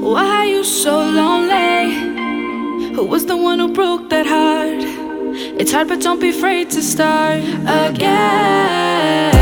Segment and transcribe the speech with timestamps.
[0.00, 1.92] Why are you so lonely?
[2.94, 4.82] Who was the one who broke that heart?
[5.60, 7.42] It's hard, but don't be afraid to start
[7.84, 9.34] again.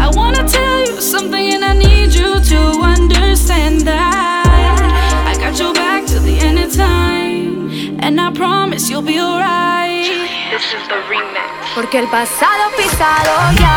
[0.00, 2.60] I wanna tell you something, and I need you to
[2.94, 4.86] understand that
[5.26, 10.06] I got your back till the end of time, and I promise you'll be alright.
[10.52, 11.74] This is the remix.
[11.74, 13.76] Porque el pasado pisado ya.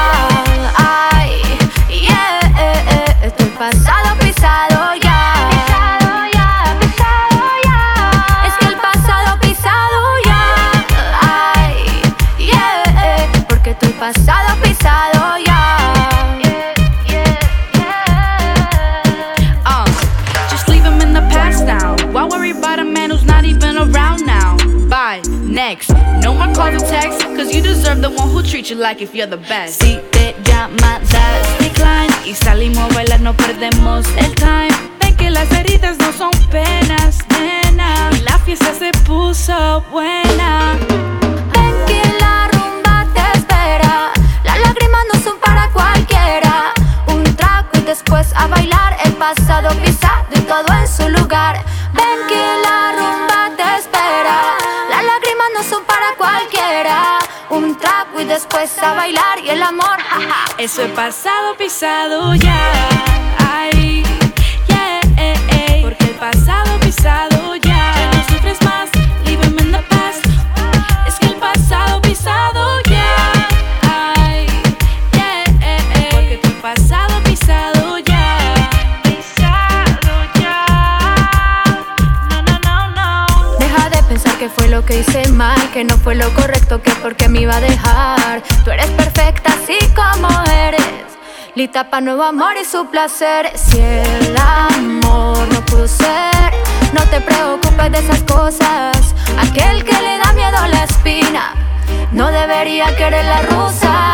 [0.78, 1.43] Ay, yeah.
[13.64, 15.78] Porque tu pasado pisado ya.
[16.44, 16.74] Yeah,
[17.08, 17.40] yeah,
[17.74, 19.64] yeah.
[19.66, 19.86] Uh,
[20.50, 21.96] just leave him in the past now.
[22.12, 24.58] Why worry about a man who's not even around now?
[24.90, 25.94] Bye, next.
[26.22, 29.16] No more calls or texts, cause you deserve the one who treats you like if
[29.16, 29.80] you're the best.
[29.82, 32.12] Si te llama, das decline.
[32.26, 34.93] Y salimos a bailar, no perdemos el time.
[58.34, 59.40] Después a bailar.
[59.44, 60.46] Y el amor, jaja.
[60.58, 63.13] Eso es pasado pisado ya.
[84.44, 87.56] Que fue lo que hice mal, que no fue lo correcto, que porque me iba
[87.56, 88.44] a dejar.
[88.66, 90.82] Tú eres perfecta así como eres.
[91.56, 93.54] Lista para nuevo amor y su placer.
[93.56, 96.52] Si el amor no pudo ser,
[96.92, 99.16] no te preocupes de esas cosas.
[99.40, 101.54] Aquel que le da miedo la espina,
[102.12, 104.14] no debería querer la rusa.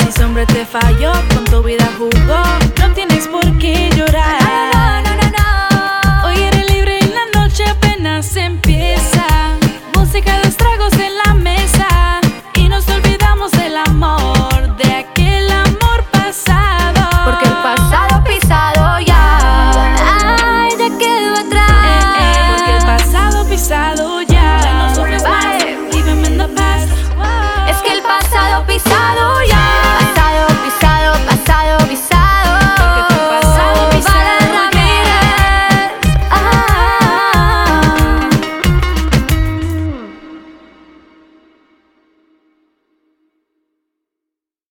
[0.00, 1.88] Si ese hombre te falló, con tu vida